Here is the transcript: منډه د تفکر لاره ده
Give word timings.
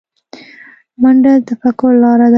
منډه 1.01 1.31
د 1.39 1.43
تفکر 1.49 1.91
لاره 2.01 2.27
ده 2.29 2.29